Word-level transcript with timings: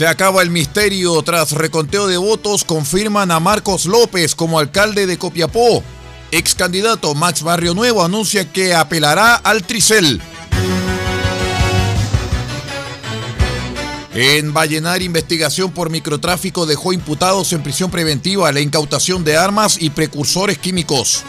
Se 0.00 0.06
acaba 0.06 0.40
el 0.40 0.48
misterio 0.48 1.20
tras 1.20 1.52
reconteo 1.52 2.06
de 2.06 2.16
votos, 2.16 2.64
confirman 2.64 3.30
a 3.30 3.38
Marcos 3.38 3.84
López 3.84 4.34
como 4.34 4.58
alcalde 4.58 5.06
de 5.06 5.18
Copiapó. 5.18 5.84
Ex 6.30 6.54
candidato 6.54 7.14
Max 7.14 7.42
Barrio 7.42 7.74
Nuevo 7.74 8.02
anuncia 8.02 8.50
que 8.50 8.72
apelará 8.72 9.34
al 9.34 9.62
Tricel. 9.62 10.22
En 14.14 14.54
Vallenar, 14.54 15.02
investigación 15.02 15.70
por 15.70 15.90
microtráfico 15.90 16.64
dejó 16.64 16.94
imputados 16.94 17.52
en 17.52 17.62
prisión 17.62 17.90
preventiva 17.90 18.50
la 18.52 18.60
incautación 18.60 19.22
de 19.22 19.36
armas 19.36 19.76
y 19.78 19.90
precursores 19.90 20.56
químicos. 20.56 21.24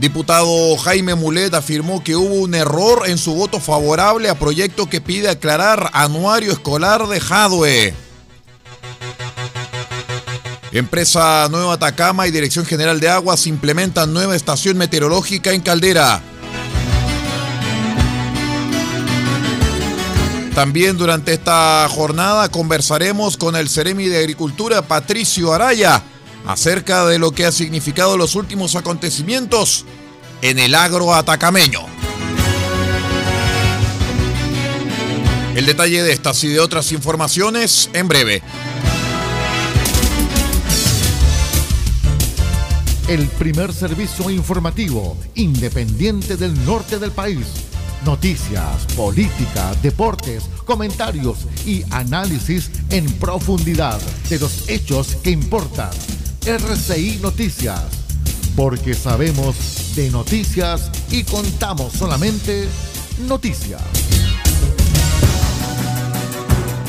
Diputado 0.00 0.78
Jaime 0.78 1.14
Mulet 1.14 1.52
afirmó 1.52 2.02
que 2.02 2.16
hubo 2.16 2.36
un 2.36 2.54
error 2.54 3.02
en 3.04 3.18
su 3.18 3.34
voto 3.34 3.60
favorable 3.60 4.30
a 4.30 4.34
proyecto 4.34 4.88
que 4.88 5.02
pide 5.02 5.28
aclarar 5.28 5.90
anuario 5.92 6.52
escolar 6.52 7.06
de 7.06 7.20
Jadwe. 7.20 7.94
Empresa 10.72 11.48
Nueva 11.50 11.74
Atacama 11.74 12.26
y 12.26 12.30
Dirección 12.30 12.64
General 12.64 12.98
de 12.98 13.10
Aguas 13.10 13.46
implementan 13.46 14.14
nueva 14.14 14.34
estación 14.34 14.78
meteorológica 14.78 15.52
en 15.52 15.60
Caldera. 15.60 16.22
También 20.54 20.96
durante 20.96 21.34
esta 21.34 21.86
jornada 21.90 22.48
conversaremos 22.48 23.36
con 23.36 23.54
el 23.54 23.68
Ceremi 23.68 24.06
de 24.06 24.20
Agricultura, 24.20 24.80
Patricio 24.80 25.52
Araya, 25.52 26.02
acerca 26.46 27.06
de 27.06 27.18
lo 27.18 27.32
que 27.32 27.46
ha 27.46 27.52
significado 27.52 28.16
los 28.16 28.34
últimos 28.34 28.76
acontecimientos 28.76 29.84
en 30.42 30.58
el 30.58 30.74
agro 30.74 31.14
atacameño. 31.14 31.80
El 35.54 35.66
detalle 35.66 36.02
de 36.02 36.12
estas 36.12 36.42
y 36.44 36.48
de 36.48 36.60
otras 36.60 36.92
informaciones 36.92 37.90
en 37.92 38.08
breve. 38.08 38.42
el 43.10 43.26
primer 43.26 43.72
servicio 43.72 44.30
informativo 44.30 45.16
independiente 45.34 46.36
del 46.36 46.54
norte 46.64 46.96
del 47.00 47.10
país. 47.10 47.44
Noticias, 48.04 48.86
política, 48.94 49.74
deportes, 49.82 50.44
comentarios 50.64 51.38
y 51.66 51.82
análisis 51.90 52.70
en 52.90 53.10
profundidad 53.14 54.00
de 54.28 54.38
los 54.38 54.68
hechos 54.68 55.16
que 55.24 55.30
importan. 55.30 55.90
RCI 56.46 57.18
Noticias, 57.20 57.82
porque 58.56 58.94
sabemos 58.94 59.94
de 59.94 60.10
noticias 60.10 60.90
y 61.10 61.22
contamos 61.24 61.92
solamente 61.92 62.66
noticias. 63.28 63.82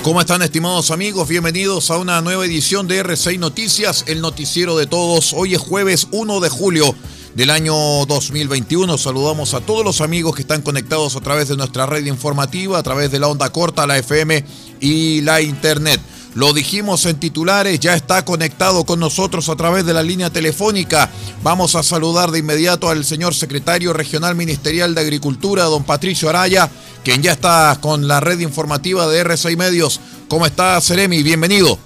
¿Cómo 0.03 0.21
están 0.21 0.41
estimados 0.41 0.89
amigos? 0.89 1.27
Bienvenidos 1.27 1.91
a 1.91 1.97
una 1.97 2.21
nueva 2.21 2.45
edición 2.45 2.87
de 2.87 3.03
R6 3.03 3.39
Noticias, 3.39 4.05
el 4.07 4.21
noticiero 4.21 4.77
de 4.77 4.87
todos. 4.87 5.33
Hoy 5.33 5.55
es 5.55 5.59
jueves 5.59 6.07
1 6.11 6.39
de 6.39 6.49
julio 6.49 6.95
del 7.35 7.49
año 7.49 7.73
2021. 8.05 8.97
Saludamos 8.97 9.53
a 9.53 9.59
todos 9.59 9.83
los 9.83 9.99
amigos 9.99 10.33
que 10.33 10.43
están 10.43 10.61
conectados 10.61 11.17
a 11.17 11.19
través 11.19 11.49
de 11.49 11.57
nuestra 11.57 11.85
red 11.85 12.05
informativa, 12.05 12.79
a 12.79 12.83
través 12.83 13.11
de 13.11 13.19
la 13.19 13.27
onda 13.27 13.51
corta, 13.51 13.85
la 13.85 13.97
FM 13.97 14.45
y 14.79 15.19
la 15.21 15.41
Internet. 15.41 15.99
Lo 16.33 16.53
dijimos 16.53 17.05
en 17.07 17.19
titulares, 17.19 17.81
ya 17.81 17.93
está 17.93 18.23
conectado 18.23 18.85
con 18.85 19.01
nosotros 19.01 19.49
a 19.49 19.57
través 19.57 19.85
de 19.85 19.93
la 19.93 20.01
línea 20.01 20.29
telefónica. 20.29 21.09
Vamos 21.43 21.75
a 21.75 21.83
saludar 21.83 22.31
de 22.31 22.39
inmediato 22.39 22.89
al 22.89 23.03
señor 23.03 23.33
secretario 23.33 23.91
regional 23.91 24.35
ministerial 24.35 24.95
de 24.95 25.01
Agricultura, 25.01 25.65
don 25.65 25.83
Patricio 25.83 26.29
Araya, 26.29 26.69
quien 27.03 27.21
ya 27.21 27.33
está 27.33 27.77
con 27.81 28.07
la 28.07 28.21
red 28.21 28.39
informativa 28.39 29.07
de 29.07 29.25
R6 29.25 29.57
Medios. 29.57 29.99
¿Cómo 30.29 30.45
está, 30.45 30.79
Seremi? 30.79 31.21
Bienvenido. 31.21 31.77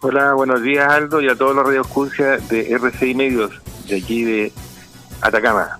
Hola, 0.00 0.34
buenos 0.34 0.62
días, 0.62 0.90
Aldo, 0.90 1.20
y 1.20 1.28
a 1.28 1.36
todos 1.36 1.54
los 1.54 1.64
radioescuchas 1.64 2.48
de 2.48 2.76
R6 2.76 3.14
Medios, 3.14 3.52
de 3.88 3.96
aquí 3.96 4.24
de 4.24 4.52
Atacama. 5.20 5.78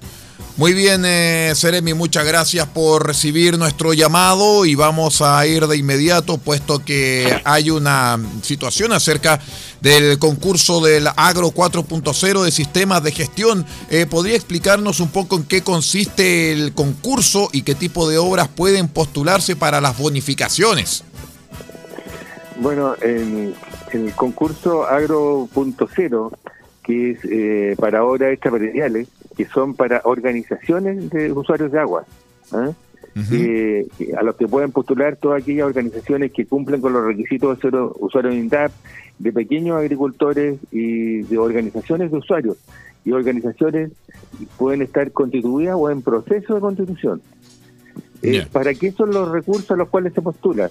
Muy 0.58 0.72
bien, 0.72 1.02
eh, 1.04 1.52
Seremi, 1.54 1.92
muchas 1.92 2.24
gracias 2.24 2.66
por 2.66 3.06
recibir 3.06 3.58
nuestro 3.58 3.92
llamado 3.92 4.64
y 4.64 4.74
vamos 4.74 5.20
a 5.20 5.46
ir 5.46 5.66
de 5.66 5.76
inmediato, 5.76 6.38
puesto 6.38 6.82
que 6.82 7.42
hay 7.44 7.68
una 7.68 8.18
situación 8.40 8.92
acerca 8.92 9.38
del 9.82 10.18
concurso 10.18 10.80
del 10.80 11.08
Agro 11.14 11.48
4.0 11.48 12.42
de 12.42 12.50
sistemas 12.50 13.02
de 13.02 13.12
gestión. 13.12 13.66
Eh, 13.90 14.06
¿Podría 14.06 14.34
explicarnos 14.34 15.00
un 15.00 15.08
poco 15.08 15.36
en 15.36 15.44
qué 15.44 15.60
consiste 15.60 16.52
el 16.52 16.72
concurso 16.72 17.50
y 17.52 17.60
qué 17.60 17.74
tipo 17.74 18.08
de 18.08 18.16
obras 18.16 18.48
pueden 18.48 18.88
postularse 18.88 19.56
para 19.56 19.82
las 19.82 19.98
bonificaciones? 19.98 21.04
Bueno, 22.58 22.94
el, 23.02 23.54
el 23.92 24.14
concurso 24.14 24.86
Agro.0 24.86 26.32
que 26.86 27.10
es 27.10 27.18
eh, 27.24 27.74
para 27.78 28.04
obras 28.04 28.32
extraprediales, 28.32 29.08
que 29.36 29.44
son 29.46 29.74
para 29.74 30.00
organizaciones 30.04 31.10
de 31.10 31.32
usuarios 31.32 31.70
de 31.70 31.78
agua, 31.78 32.04
eh, 33.32 33.86
a 34.16 34.22
los 34.22 34.36
que 34.36 34.46
pueden 34.46 34.72
postular 34.72 35.16
todas 35.16 35.42
aquellas 35.42 35.66
organizaciones 35.66 36.32
que 36.32 36.46
cumplen 36.46 36.80
con 36.80 36.92
los 36.92 37.04
requisitos 37.04 37.56
de 37.56 37.62
ser 37.62 37.74
usuarios 37.74 38.34
de 38.34 38.40
INDAP, 38.40 38.72
de 39.18 39.32
pequeños 39.32 39.78
agricultores 39.78 40.58
y 40.70 41.22
de 41.22 41.38
organizaciones 41.38 42.10
de 42.10 42.18
usuarios. 42.18 42.56
Y 43.04 43.12
organizaciones 43.12 43.92
pueden 44.58 44.82
estar 44.82 45.10
constituidas 45.12 45.76
o 45.78 45.90
en 45.90 46.02
proceso 46.02 46.54
de 46.54 46.60
constitución. 46.60 47.22
Eh, 48.22 48.44
¿Para 48.50 48.74
qué 48.74 48.90
son 48.92 49.10
los 49.10 49.30
recursos 49.30 49.70
a 49.70 49.76
los 49.76 49.88
cuales 49.88 50.12
se 50.12 50.20
postula? 50.20 50.70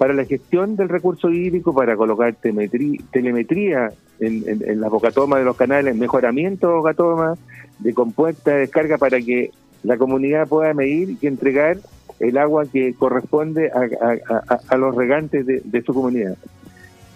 Para 0.00 0.14
la 0.14 0.24
gestión 0.24 0.76
del 0.76 0.88
recurso 0.88 1.28
hídrico, 1.28 1.74
para 1.74 1.94
colocar 1.94 2.34
telemetría 2.34 3.92
en, 4.18 4.80
las 4.80 4.90
bocatomas 4.90 5.40
de 5.40 5.44
los 5.44 5.58
canales, 5.58 5.94
mejoramiento 5.94 6.68
de 6.68 6.72
bocatomas, 6.72 7.38
de 7.80 7.92
compuesta, 7.92 8.52
de 8.52 8.60
descarga, 8.60 8.96
para 8.96 9.20
que 9.20 9.50
la 9.82 9.98
comunidad 9.98 10.48
pueda 10.48 10.72
medir 10.72 11.18
y 11.20 11.26
entregar 11.26 11.76
el 12.18 12.38
agua 12.38 12.64
que 12.64 12.94
corresponde 12.94 13.70
a, 13.70 14.76
los 14.78 14.94
regantes 14.94 15.44
de, 15.44 15.82
su 15.82 15.92
comunidad. 15.92 16.38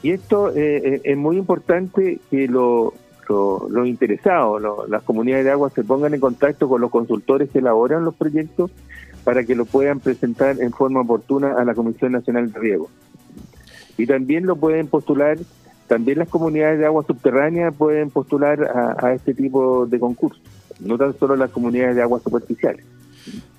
Y 0.03 0.11
esto 0.11 0.51
eh, 0.51 0.97
eh, 0.97 1.01
es 1.05 1.17
muy 1.17 1.39
importante 1.39 2.19
que 2.31 2.49
los 2.49 2.93
interesados, 3.87 4.61
las 4.91 5.03
comunidades 5.05 5.47
de 5.47 5.53
agua 5.53 5.71
se 5.71 5.85
pongan 5.85 6.13
en 6.13 6.21
contacto 6.21 6.69
con 6.69 6.83
los 6.83 6.91
consultores 6.91 7.49
que 7.49 7.61
elaboran 7.61 8.05
los 8.05 8.15
proyectos 8.15 8.71
para 9.25 9.45
que 9.45 9.55
lo 9.55 9.65
puedan 9.65 10.01
presentar 10.01 10.61
en 10.61 10.71
forma 10.71 11.01
oportuna 11.01 11.55
a 11.59 11.65
la 11.65 11.75
Comisión 11.75 12.13
Nacional 12.13 12.53
de 12.53 12.59
Riego. 12.59 12.91
Y 13.97 14.07
también 14.07 14.47
lo 14.47 14.57
pueden 14.57 14.87
postular, 14.87 15.39
también 15.89 16.19
las 16.19 16.29
comunidades 16.29 16.79
de 16.79 16.87
agua 16.87 17.05
subterránea 17.07 17.71
pueden 17.71 18.11
postular 18.11 18.97
a, 18.99 19.13
este 19.15 19.35
tipo 19.35 19.87
de 19.87 19.99
concursos, 19.99 20.43
no 20.81 20.99
tan 20.99 21.19
solo 21.19 21.37
las 21.37 21.51
comunidades 21.51 21.97
de 21.97 22.03
aguas 22.03 22.23
superficiales. 22.23 22.85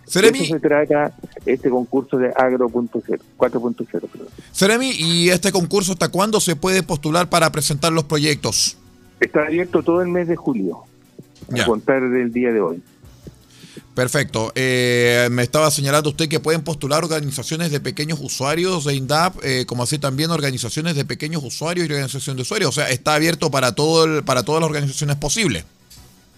Seremi, 0.05 0.39
Eso 0.43 0.53
se 0.53 0.59
trata 0.59 1.13
este 1.47 1.69
concurso 1.69 2.17
de 2.17 2.31
Agro 2.35 2.69
4.0. 2.69 4.09
Seremi, 4.51 4.91
¿y 4.91 5.29
este 5.29 5.51
concurso 5.51 5.93
hasta 5.93 6.09
cuándo 6.09 6.39
se 6.39 6.55
puede 6.55 6.83
postular 6.83 7.27
para 7.27 7.51
presentar 7.51 7.91
los 7.91 8.03
proyectos? 8.03 8.77
Está 9.19 9.45
abierto 9.47 9.81
todo 9.81 10.03
el 10.03 10.09
mes 10.09 10.27
de 10.27 10.35
julio, 10.35 10.83
a 11.59 11.65
contar 11.65 12.07
del 12.07 12.31
día 12.31 12.53
de 12.53 12.61
hoy. 12.61 12.83
Perfecto. 13.95 14.51
Eh, 14.55 15.29
me 15.31 15.41
estaba 15.41 15.71
señalando 15.71 16.09
usted 16.09 16.27
que 16.27 16.41
pueden 16.41 16.63
postular 16.63 17.01
organizaciones 17.01 17.71
de 17.71 17.79
pequeños 17.79 18.19
usuarios 18.21 18.83
de 18.83 18.93
INDAP, 18.93 19.37
eh, 19.41 19.65
como 19.65 19.83
así 19.83 19.97
también 19.97 20.31
organizaciones 20.31 20.97
de 20.97 21.05
pequeños 21.05 21.41
usuarios 21.45 21.87
y 21.87 21.91
organización 21.91 22.35
de 22.35 22.41
usuarios. 22.41 22.69
O 22.69 22.73
sea, 22.73 22.89
está 22.89 23.15
abierto 23.15 23.49
para 23.49 23.73
todo 23.73 24.23
para 24.25 24.43
todas 24.43 24.59
las 24.61 24.69
organizaciones 24.69 25.15
posibles. 25.15 25.63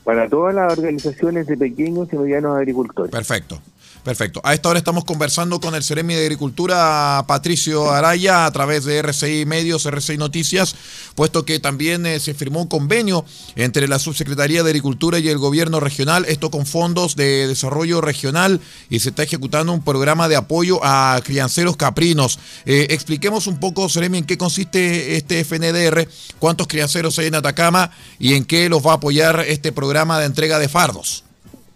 Para 0.03 0.29
todas 0.29 0.53
las 0.53 0.71
organizaciones 0.71 1.47
de 1.47 1.57
pequeños 1.57 2.07
y 2.13 2.15
medianos 2.15 2.55
agricultores. 2.55 3.11
Perfecto. 3.11 3.59
Perfecto. 4.07 4.39
A 4.45 4.53
esta 4.53 4.69
hora 4.69 4.79
estamos 4.79 5.03
conversando 5.03 5.59
con 5.59 5.75
el 5.75 5.83
Ceremi 5.83 6.13
de 6.13 6.21
Agricultura, 6.21 7.25
Patricio 7.27 7.91
Araya, 7.91 8.45
a 8.45 8.51
través 8.51 8.85
de 8.85 8.99
RCI 8.99 9.45
Medios, 9.45 9.85
RCI 9.85 10.17
Noticias, 10.17 10.77
puesto 11.13 11.43
que 11.43 11.59
también 11.59 12.05
eh, 12.05 12.21
se 12.21 12.33
firmó 12.33 12.61
un 12.61 12.69
convenio 12.69 13.25
entre 13.57 13.85
la 13.89 13.99
Subsecretaría 13.99 14.63
de 14.63 14.69
Agricultura 14.69 15.19
y 15.19 15.27
el 15.27 15.37
Gobierno 15.37 15.81
Regional, 15.81 16.23
esto 16.29 16.49
con 16.49 16.65
fondos 16.65 17.17
de 17.17 17.49
desarrollo 17.49 17.99
regional, 17.99 18.61
y 18.89 18.99
se 18.99 19.09
está 19.09 19.23
ejecutando 19.23 19.73
un 19.73 19.81
programa 19.81 20.29
de 20.29 20.37
apoyo 20.37 20.79
a 20.83 21.19
crianceros 21.25 21.75
caprinos. 21.75 22.39
Eh, 22.65 22.87
expliquemos 22.91 23.45
un 23.45 23.59
poco, 23.59 23.89
Ceremi, 23.89 24.19
en 24.19 24.25
qué 24.25 24.37
consiste 24.37 25.17
este 25.17 25.43
FNDR, 25.43 26.07
cuántos 26.39 26.67
crianceros 26.67 27.19
hay 27.19 27.27
en 27.27 27.35
Atacama 27.35 27.91
y 28.19 28.35
en 28.35 28.45
qué 28.45 28.69
los 28.69 28.87
va 28.87 28.91
a 28.91 28.95
apoyar 28.95 29.43
este 29.49 29.73
programa 29.73 30.17
de 30.17 30.27
entrega 30.27 30.59
de 30.59 30.69
fardos. 30.69 31.25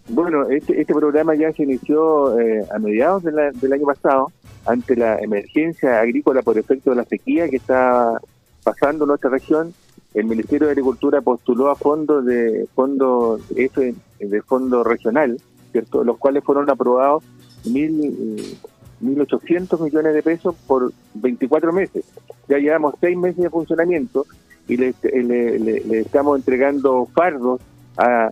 Bueno, 0.08 0.50
este, 0.50 0.82
este 0.82 0.94
programa 0.94 1.36
ya 1.36 1.52
se 1.54 1.64
inició 1.64 2.40
eh, 2.40 2.66
a 2.74 2.80
mediados 2.80 3.24
del 3.24 3.74
año 3.74 3.86
pasado, 3.86 4.32
ante 4.66 4.96
la 4.96 5.20
emergencia 5.20 6.00
agrícola 6.02 6.42
por 6.42 6.58
efecto 6.58 6.92
de 6.92 6.98
la 6.98 7.06
sequía 7.06 7.50
que 7.50 7.58
está 7.58 8.20
pasando 8.64 9.06
en 9.06 9.10
nuestra 9.10 9.30
región. 9.30 9.74
El 10.14 10.26
Ministerio 10.26 10.68
de 10.68 10.72
Agricultura 10.72 11.22
postuló 11.22 11.70
a 11.70 11.76
fondos 11.76 12.26
de 12.26 12.68
fondo 12.76 13.40
F, 13.56 13.96
de 14.20 14.42
fondo 14.42 14.84
regional, 14.84 15.40
cierto, 15.72 16.04
los 16.04 16.18
cuales 16.18 16.44
fueron 16.44 16.70
aprobados 16.70 17.24
mil 17.66 18.60
1.800 19.02 19.82
millones 19.82 20.14
de 20.14 20.22
pesos 20.22 20.56
por 20.68 20.92
24 21.16 21.74
meses. 21.74 22.06
Ya 22.48 22.58
llevamos 22.58 22.96
seis 23.00 23.18
meses 23.18 23.42
de 23.42 23.50
funcionamiento 23.50 24.26
y 24.68 24.78
le, 24.78 24.94
le 25.12 26.00
estamos 26.00 26.38
entregando 26.38 27.08
fardos 27.14 27.62
a 27.98 28.30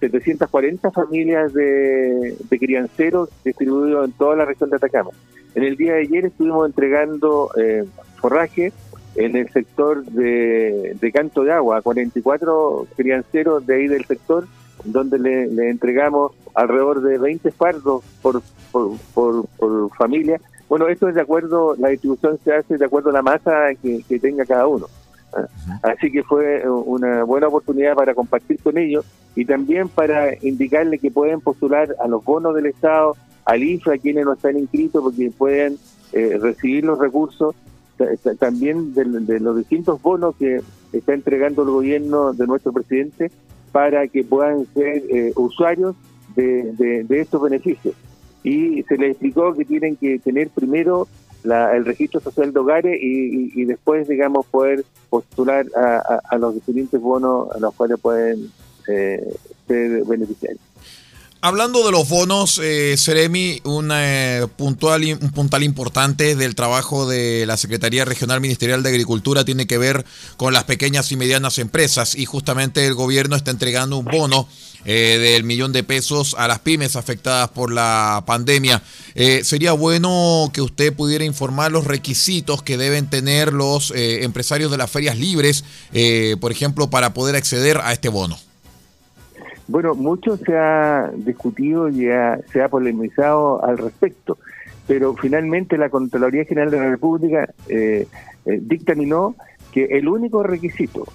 740 0.00 0.90
familias 0.90 1.52
de, 1.52 2.36
crianceros 2.50 3.28
distribuidos 3.44 4.06
en 4.06 4.12
toda 4.12 4.36
la 4.36 4.44
región 4.44 4.70
de 4.70 4.76
Atacama. 4.76 5.10
En 5.54 5.64
el 5.64 5.76
día 5.76 5.94
de 5.94 6.02
ayer 6.02 6.26
estuvimos 6.26 6.66
entregando 6.66 7.50
eh, 7.56 7.84
forraje 8.16 8.72
en 9.16 9.36
el 9.36 9.50
sector 9.50 10.04
de, 10.04 10.96
canto 11.12 11.42
de 11.42 11.52
agua 11.52 11.78
a 11.78 11.82
44 11.82 12.86
crianceros 12.96 13.66
de 13.66 13.74
ahí 13.74 13.88
del 13.88 14.04
sector, 14.04 14.46
donde 14.84 15.18
le, 15.18 15.70
entregamos 15.70 16.32
alrededor 16.54 17.02
de 17.02 17.18
20 17.18 17.50
fardos 17.50 18.04
por, 18.22 18.42
por, 18.72 19.90
familia. 19.96 20.40
Bueno, 20.68 20.86
esto 20.88 21.08
es 21.08 21.14
de 21.14 21.22
acuerdo, 21.22 21.74
la 21.76 21.88
distribución 21.88 22.38
se 22.44 22.54
hace 22.54 22.76
de 22.76 22.84
acuerdo 22.84 23.10
a 23.10 23.14
la 23.14 23.22
masa 23.22 23.74
que 23.82 24.18
tenga 24.20 24.44
cada 24.44 24.66
uno. 24.66 24.86
Así 25.82 26.10
que 26.10 26.22
fue 26.22 26.68
una 26.68 27.24
buena 27.24 27.48
oportunidad 27.48 27.94
para 27.94 28.14
compartir 28.14 28.58
con 28.60 28.78
ellos 28.78 29.04
y 29.36 29.44
también 29.44 29.88
para 29.88 30.34
indicarle 30.42 30.98
que 30.98 31.10
pueden 31.10 31.40
postular 31.40 31.94
a 32.00 32.08
los 32.08 32.24
bonos 32.24 32.54
del 32.54 32.66
Estado, 32.66 33.16
al 33.44 33.62
IFA, 33.62 33.98
quienes 33.98 34.24
no 34.24 34.32
están 34.32 34.58
inscritos, 34.58 35.02
porque 35.02 35.30
pueden 35.30 35.78
eh, 36.12 36.38
recibir 36.40 36.84
los 36.84 36.98
recursos 36.98 37.54
también 38.38 38.94
de, 38.94 39.40
los 39.40 39.56
distintos 39.56 40.00
bonos 40.00 40.36
que 40.36 40.60
está 40.92 41.14
entregando 41.14 41.62
el 41.62 41.70
gobierno 41.70 42.32
de 42.32 42.46
nuestro 42.46 42.72
presidente 42.72 43.32
para 43.72 44.06
que 44.06 44.22
puedan 44.22 44.66
ser 44.72 45.02
eh, 45.10 45.32
usuarios 45.34 45.96
de 46.36 47.04
estos 47.10 47.42
beneficios. 47.42 47.94
Y 48.44 48.82
se 48.84 48.96
les 48.96 49.10
explicó 49.10 49.52
que 49.52 49.64
tienen 49.64 49.96
que 49.96 50.18
tener 50.20 50.48
primero 50.50 51.08
el 51.74 51.84
registro 51.84 52.20
social 52.20 52.52
de 52.52 52.60
hogares 52.60 52.98
y, 53.00 53.64
después, 53.64 54.08
digamos, 54.08 54.46
poder 54.46 54.84
postular 55.10 55.66
a, 55.76 56.36
los 56.38 56.54
diferentes 56.54 57.00
bonos 57.00 57.50
a 57.54 57.58
los 57.58 57.74
cuales 57.74 57.98
pueden 58.00 58.50
eh, 58.86 59.34
ser 59.66 60.04
beneficiarios. 60.04 60.60
Hablando 61.40 61.86
de 61.86 61.92
los 61.92 62.08
bonos, 62.08 62.58
eh, 62.60 62.96
Seremi, 62.96 63.60
una, 63.62 64.40
eh, 64.40 64.46
puntual, 64.48 65.04
un 65.04 65.30
puntal 65.30 65.62
importante 65.62 66.34
del 66.34 66.56
trabajo 66.56 67.08
de 67.08 67.46
la 67.46 67.56
Secretaría 67.56 68.04
Regional 68.04 68.40
Ministerial 68.40 68.82
de 68.82 68.88
Agricultura 68.88 69.44
tiene 69.44 69.68
que 69.68 69.78
ver 69.78 70.04
con 70.36 70.52
las 70.52 70.64
pequeñas 70.64 71.12
y 71.12 71.16
medianas 71.16 71.58
empresas 71.58 72.16
y 72.16 72.24
justamente 72.24 72.84
el 72.88 72.94
gobierno 72.94 73.36
está 73.36 73.52
entregando 73.52 73.98
un 73.98 74.06
bono 74.06 74.48
eh, 74.84 75.18
del 75.18 75.44
millón 75.44 75.72
de 75.72 75.82
pesos 75.82 76.36
a 76.38 76.46
las 76.46 76.60
pymes 76.60 76.96
afectadas 76.96 77.48
por 77.48 77.72
la 77.72 78.22
pandemia. 78.26 78.80
Eh, 79.14 79.42
sería 79.42 79.72
bueno 79.72 80.50
que 80.52 80.62
usted 80.62 80.94
pudiera 80.94 81.24
informar 81.24 81.72
los 81.72 81.86
requisitos 81.86 82.62
que 82.62 82.76
deben 82.76 83.10
tener 83.10 83.52
los 83.52 83.90
eh, 83.90 84.24
empresarios 84.24 84.70
de 84.70 84.76
las 84.76 84.90
ferias 84.90 85.18
libres, 85.18 85.64
por 86.40 86.52
ejemplo, 86.52 86.90
para 86.90 87.12
poder 87.12 87.36
acceder 87.36 87.78
a 87.78 87.92
este 87.92 88.08
bono. 88.08 88.36
Bueno, 89.66 89.94
mucho 89.94 90.36
se 90.36 90.56
ha 90.56 91.10
discutido 91.14 91.88
y 91.88 92.06
se 92.52 92.62
ha 92.62 92.68
polemizado 92.68 93.62
al 93.64 93.78
respecto, 93.78 94.38
pero 94.86 95.14
finalmente 95.14 95.76
la 95.76 95.90
Contraloría 95.90 96.44
General 96.44 96.70
de 96.70 96.76
la 96.78 96.88
República 96.90 97.52
dictaminó 98.44 99.34
que 99.72 99.84
el 99.98 100.08
único 100.08 100.42
requisito 100.42 101.06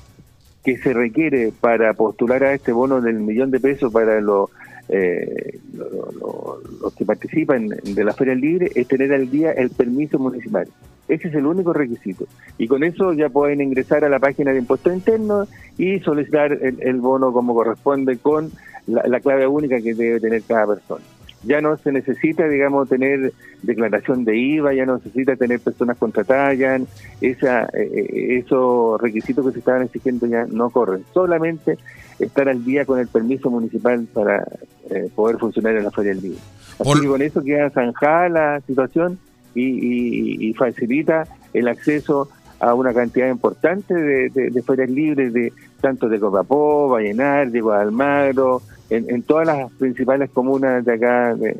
que 0.63 0.77
se 0.77 0.93
requiere 0.93 1.51
para 1.60 1.93
postular 1.93 2.43
a 2.43 2.53
este 2.53 2.72
bono 2.72 3.01
del 3.01 3.20
millón 3.20 3.51
de 3.51 3.60
pesos 3.60 3.91
para 3.91 4.22
los 4.22 4.50
eh, 4.89 5.60
los 5.74 6.93
que 6.93 7.05
participan 7.05 7.67
de 7.67 8.03
la 8.03 8.13
Feria 8.13 8.36
Libre 8.36 8.70
es 8.75 8.88
tener 8.88 9.13
al 9.13 9.29
día 9.29 9.51
el 9.51 9.70
permiso 9.70 10.20
municipal. 10.20 10.67
Ese 11.08 11.29
es 11.29 11.36
el 11.36 11.46
único 11.46 11.74
requisito. 11.74 12.25
Y 12.58 12.67
con 12.67 12.84
eso 12.84 13.13
ya 13.13 13.29
pueden 13.29 13.62
ingresar 13.62 14.03
a 14.03 14.10
la 14.10 14.20
página 14.20 14.51
de 14.51 14.60
impuestos 14.60 14.93
internos 14.93 15.50
y 15.77 16.00
solicitar 16.00 16.51
el, 16.62 17.00
bono 17.00 17.32
como 17.32 17.53
corresponde 17.53 18.17
con 18.17 18.51
la 18.88 19.20
clave 19.22 19.48
única 19.48 19.82
que 19.82 19.93
debe 19.93 20.20
tener 20.20 20.43
cada 20.43 20.67
persona 20.67 21.03
ya 21.44 21.62
no 21.62 21.78
se 21.78 21.92
necesita, 21.92 22.48
digamos, 22.48 22.90
tener 22.90 23.34
declaración 23.62 24.24
de 24.26 24.38
IVA, 24.38 24.74
ya 24.74 24.86
no 24.86 24.98
necesita 24.98 25.36
tener 25.36 25.60
personas 25.60 25.98
contratadas, 25.98 26.58
ya 26.58 26.80
esa, 27.22 27.64
eh, 27.66 27.90
eh, 27.94 28.38
esos 28.40 29.00
requisitos 29.02 29.46
que 29.46 29.54
se 29.54 29.60
estaban 29.60 29.84
exigiendo 29.84 30.26
ya 30.26 30.46
no 30.46 30.70
corren. 30.70 31.04
Solamente 31.14 31.78
estar 32.20 32.48
al 32.48 32.64
día 32.64 32.86
con 32.86 33.00
el 33.00 33.08
permiso 33.08 33.50
municipal 33.50 34.08
para 34.14 34.46
eh, 34.90 35.10
poder 35.14 35.38
funcionar 35.38 35.76
en 35.76 35.84
la 35.84 35.92
Feria 35.92 36.14
del. 36.14 36.38
Así 36.80 37.02
que 37.02 37.08
con 37.08 37.22
eso 37.22 37.44
queda 37.44 37.70
zanjada 37.70 38.30
la 38.30 38.62
situación 38.62 39.20
y, 39.56 40.54
facilita 40.54 41.28
el 41.54 41.68
acceso 41.68 42.30
a 42.60 42.74
una 42.74 42.94
cantidad 42.94 43.30
importante 43.30 43.94
de, 43.94 44.30
de, 44.30 44.64
ferias 44.64 44.90
libres, 44.90 45.34
de 45.34 45.52
tanto 45.84 46.08
de 46.08 46.18
Copapó, 46.18 46.88
Vallenar, 46.88 47.52
de 47.52 47.60
Guadalmagro, 47.60 48.62
en, 48.90 49.22
todas 49.24 49.46
las 49.46 49.70
principales 49.74 50.30
comunas 50.30 50.86
de 50.86 50.94
acá 50.94 51.36
de, 51.36 51.58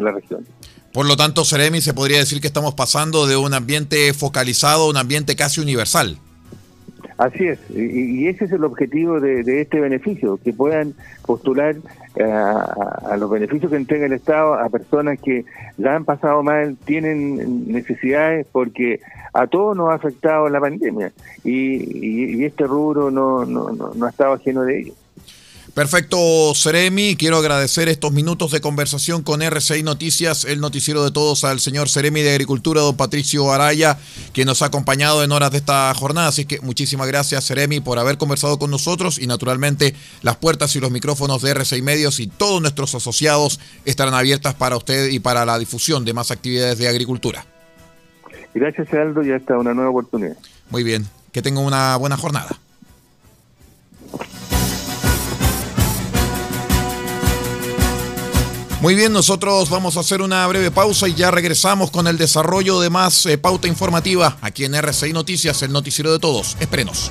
la 0.00 0.12
región. 0.12 0.46
Por 0.92 1.06
lo 1.06 1.16
tanto, 1.16 1.44
Seremi, 1.44 1.80
se 1.80 1.92
podría 1.92 2.18
decir 2.18 2.40
que 2.40 2.46
estamos 2.46 2.74
pasando 2.74 3.26
de 3.26 3.36
un 3.36 3.52
ambiente 3.54 4.14
focalizado 4.14 4.84
a 4.84 4.90
un 4.90 4.96
ambiente 4.96 5.34
casi 5.34 5.60
universal. 5.60 6.18
Así 7.16 7.48
es, 7.48 7.58
y, 7.74 8.28
ese 8.28 8.44
es 8.44 8.52
el 8.52 8.62
objetivo 8.62 9.18
de, 9.18 9.60
este 9.60 9.80
beneficio, 9.80 10.38
que 10.42 10.52
puedan 10.52 10.94
postular 11.26 11.74
eh, 12.18 12.24
a, 12.24 13.16
los 13.16 13.30
beneficios 13.30 13.70
que 13.70 13.76
entrega 13.76 14.06
el 14.06 14.12
Estado 14.12 14.54
a 14.54 14.68
personas 14.68 15.20
que 15.20 15.44
la 15.76 15.94
han 15.94 16.04
pasado 16.04 16.42
mal, 16.42 16.76
tienen 16.84 17.70
necesidades, 17.70 18.46
porque 18.50 19.00
a 19.32 19.46
todos 19.46 19.76
nos 19.76 19.90
ha 19.90 19.94
afectado 19.94 20.48
la 20.48 20.60
pandemia 20.60 21.12
y, 21.44 22.44
este 22.44 22.64
rubro 22.64 23.10
no, 23.10 23.44
no, 23.44 23.70
no, 23.70 23.94
no 23.94 24.06
ha 24.06 24.10
estado 24.10 24.32
ajeno 24.32 24.62
de 24.62 24.80
ello. 24.80 24.92
Perfecto, 25.78 26.56
Seremi. 26.56 27.14
Quiero 27.14 27.36
agradecer 27.36 27.88
estos 27.88 28.10
minutos 28.10 28.50
de 28.50 28.60
conversación 28.60 29.22
con 29.22 29.42
RCI 29.42 29.84
Noticias, 29.84 30.44
el 30.44 30.58
noticiero 30.58 31.04
de 31.04 31.12
todos, 31.12 31.44
al 31.44 31.60
señor 31.60 31.88
Seremi 31.88 32.20
de 32.22 32.32
Agricultura, 32.32 32.80
don 32.80 32.96
Patricio 32.96 33.52
Araya, 33.52 33.96
quien 34.32 34.48
nos 34.48 34.60
ha 34.62 34.66
acompañado 34.66 35.22
en 35.22 35.30
horas 35.30 35.52
de 35.52 35.58
esta 35.58 35.94
jornada. 35.94 36.26
Así 36.26 36.46
que 36.46 36.60
muchísimas 36.62 37.06
gracias, 37.06 37.44
Seremi, 37.44 37.78
por 37.78 38.00
haber 38.00 38.18
conversado 38.18 38.58
con 38.58 38.72
nosotros 38.72 39.20
y 39.20 39.28
naturalmente 39.28 39.94
las 40.22 40.34
puertas 40.34 40.74
y 40.74 40.80
los 40.80 40.90
micrófonos 40.90 41.42
de 41.42 41.52
RCI 41.52 41.80
Medios 41.80 42.18
y 42.18 42.26
todos 42.26 42.60
nuestros 42.60 42.96
asociados 42.96 43.60
estarán 43.84 44.14
abiertas 44.14 44.54
para 44.54 44.76
usted 44.76 45.10
y 45.10 45.20
para 45.20 45.46
la 45.46 45.60
difusión 45.60 46.04
de 46.04 46.12
más 46.12 46.32
actividades 46.32 46.78
de 46.78 46.88
agricultura. 46.88 47.46
Gracias, 48.52 48.92
Aldo, 48.94 49.22
y 49.22 49.30
hasta 49.30 49.56
una 49.56 49.74
nueva 49.74 49.90
oportunidad. 49.90 50.38
Muy 50.70 50.82
bien, 50.82 51.06
que 51.30 51.40
tenga 51.40 51.60
una 51.60 51.96
buena 51.98 52.16
jornada. 52.16 52.58
Muy 58.80 58.94
bien, 58.94 59.12
nosotros 59.12 59.70
vamos 59.70 59.96
a 59.96 60.00
hacer 60.00 60.22
una 60.22 60.46
breve 60.46 60.70
pausa 60.70 61.08
y 61.08 61.14
ya 61.14 61.32
regresamos 61.32 61.90
con 61.90 62.06
el 62.06 62.16
desarrollo 62.16 62.78
de 62.78 62.90
más 62.90 63.26
eh, 63.26 63.36
pauta 63.36 63.66
informativa 63.66 64.38
aquí 64.40 64.64
en 64.64 64.74
RCI 64.76 65.12
Noticias, 65.12 65.62
el 65.62 65.72
noticiero 65.72 66.12
de 66.12 66.20
todos. 66.20 66.56
Espérenos. 66.60 67.10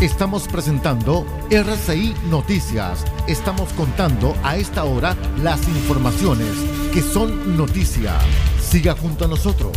Estamos 0.00 0.48
presentando 0.48 1.24
RCI 1.50 2.16
Noticias. 2.28 3.04
Estamos 3.28 3.72
contando 3.74 4.34
a 4.42 4.56
esta 4.56 4.82
hora 4.82 5.16
las 5.40 5.60
informaciones 5.68 6.56
que 6.92 7.02
son 7.02 7.56
noticia. 7.56 8.18
Siga 8.60 8.96
junto 8.96 9.26
a 9.26 9.28
nosotros. 9.28 9.76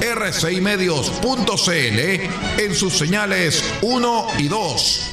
rcimedios.cl 0.00 2.62
en 2.62 2.74
sus 2.74 2.94
señales 2.94 3.62
1 3.82 4.26
y 4.38 4.48
2. 4.48 5.10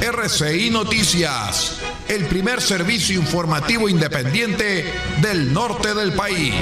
RCI 0.00 0.70
Noticias, 0.70 1.78
el 2.08 2.26
primer 2.26 2.60
servicio 2.60 3.18
informativo 3.18 3.88
independiente 3.88 4.84
del 5.20 5.52
norte 5.52 5.94
del 5.94 6.12
país. 6.12 6.54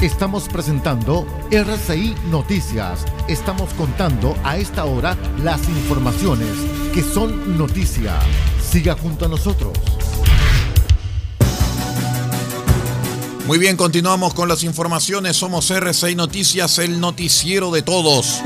Estamos 0.00 0.48
presentando 0.48 1.26
RCI 1.50 2.14
Noticias. 2.30 3.04
Estamos 3.26 3.74
contando 3.74 4.36
a 4.44 4.56
esta 4.56 4.84
hora 4.84 5.16
las 5.42 5.68
informaciones 5.68 6.52
que 6.94 7.02
son 7.02 7.58
noticia. 7.58 8.14
Siga 8.70 8.96
junto 8.96 9.24
a 9.24 9.28
nosotros. 9.28 9.72
Muy 13.46 13.58
bien, 13.58 13.78
continuamos 13.78 14.34
con 14.34 14.46
las 14.46 14.62
informaciones. 14.62 15.38
Somos 15.38 15.70
RCI 15.70 16.14
Noticias, 16.14 16.78
el 16.78 17.00
noticiero 17.00 17.70
de 17.70 17.80
todos. 17.80 18.42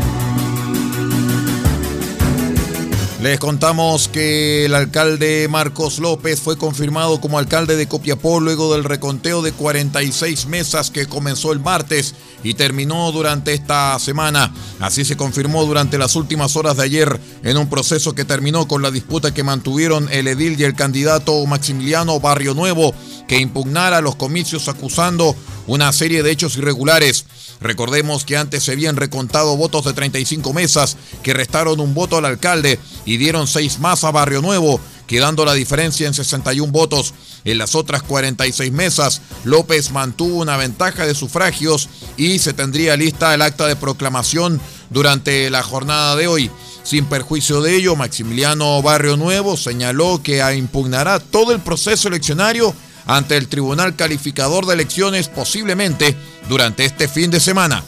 Les 3.22 3.38
contamos 3.38 4.08
que 4.08 4.64
el 4.64 4.74
alcalde 4.74 5.46
Marcos 5.48 6.00
López 6.00 6.40
fue 6.40 6.58
confirmado 6.58 7.20
como 7.20 7.38
alcalde 7.38 7.76
de 7.76 7.86
Copiapó 7.86 8.40
luego 8.40 8.74
del 8.74 8.82
reconteo 8.82 9.42
de 9.42 9.52
46 9.52 10.46
mesas 10.46 10.90
que 10.90 11.06
comenzó 11.06 11.52
el 11.52 11.60
martes 11.60 12.16
y 12.42 12.54
terminó 12.54 13.12
durante 13.12 13.54
esta 13.54 13.96
semana. 14.00 14.52
Así 14.80 15.04
se 15.04 15.16
confirmó 15.16 15.64
durante 15.64 15.98
las 15.98 16.16
últimas 16.16 16.56
horas 16.56 16.78
de 16.78 16.82
ayer 16.82 17.20
en 17.44 17.58
un 17.58 17.70
proceso 17.70 18.12
que 18.12 18.24
terminó 18.24 18.66
con 18.66 18.82
la 18.82 18.90
disputa 18.90 19.32
que 19.32 19.44
mantuvieron 19.44 20.08
el 20.10 20.26
edil 20.26 20.58
y 20.58 20.64
el 20.64 20.74
candidato 20.74 21.46
Maximiliano 21.46 22.18
Barrio 22.18 22.54
Nuevo 22.54 22.92
que 23.28 23.38
impugnara 23.38 24.00
los 24.00 24.16
comicios 24.16 24.66
acusando 24.66 25.36
una 25.66 25.92
serie 25.92 26.22
de 26.22 26.30
hechos 26.30 26.56
irregulares. 26.56 27.26
Recordemos 27.60 28.24
que 28.24 28.36
antes 28.36 28.64
se 28.64 28.72
habían 28.72 28.96
recontado 28.96 29.56
votos 29.56 29.84
de 29.84 29.92
35 29.92 30.52
mesas 30.52 30.96
que 31.22 31.34
restaron 31.34 31.80
un 31.80 31.94
voto 31.94 32.16
al 32.16 32.24
alcalde 32.24 32.78
y 33.04 33.16
dieron 33.16 33.46
seis 33.46 33.78
más 33.78 34.04
a 34.04 34.10
Barrio 34.10 34.42
Nuevo, 34.42 34.80
quedando 35.06 35.44
la 35.44 35.54
diferencia 35.54 36.06
en 36.06 36.14
61 36.14 36.72
votos. 36.72 37.14
En 37.44 37.58
las 37.58 37.74
otras 37.74 38.02
46 38.02 38.72
mesas, 38.72 39.20
López 39.44 39.90
mantuvo 39.90 40.40
una 40.40 40.56
ventaja 40.56 41.06
de 41.06 41.14
sufragios 41.14 41.88
y 42.16 42.38
se 42.38 42.52
tendría 42.52 42.96
lista 42.96 43.34
el 43.34 43.42
acta 43.42 43.66
de 43.66 43.76
proclamación 43.76 44.60
durante 44.90 45.50
la 45.50 45.62
jornada 45.62 46.16
de 46.16 46.26
hoy. 46.26 46.50
Sin 46.84 47.04
perjuicio 47.04 47.62
de 47.62 47.76
ello, 47.76 47.94
Maximiliano 47.94 48.82
Barrio 48.82 49.16
Nuevo 49.16 49.56
señaló 49.56 50.20
que 50.22 50.42
impugnará 50.56 51.20
todo 51.20 51.52
el 51.52 51.60
proceso 51.60 52.08
eleccionario 52.08 52.74
ante 53.06 53.36
el 53.36 53.48
Tribunal 53.48 53.96
Calificador 53.96 54.66
de 54.66 54.74
Elecciones 54.74 55.28
posiblemente 55.28 56.16
durante 56.48 56.84
este 56.84 57.08
fin 57.08 57.30
de 57.30 57.40
semana. 57.40 57.82